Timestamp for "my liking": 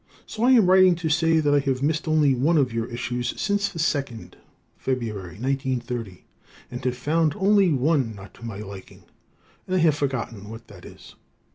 8.43-9.03